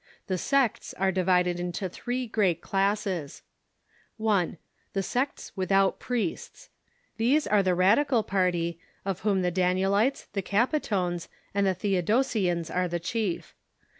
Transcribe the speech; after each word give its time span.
The 0.25 0.39
sects 0.39 0.95
are 0.95 1.11
divided 1.11 1.59
into 1.59 1.87
three 1.87 2.25
great 2.25 2.59
classes: 2.59 3.43
(1.) 4.17 4.57
The 4.93 5.03
sects 5.03 5.55
without 5.55 5.99
priests. 5.99 6.69
These 7.17 7.45
are 7.45 7.61
the 7.61 7.75
radical 7.75 8.23
party, 8.23 8.79
of 9.05 9.19
whom 9.19 9.43
the 9.43 9.51
Danielites, 9.51 10.25
the 10.33 10.41
Capitones, 10.41 11.27
and 11.53 11.67
the 11.67 11.75
Theodosians 11.75 12.71
are 12.75 12.87
the 12.87 12.99
chief. 12.99 13.53